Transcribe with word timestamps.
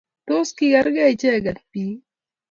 Tos 0.27 0.49
kikergei 0.57 1.13
ichegei 1.15 1.53
biik? 1.71 2.01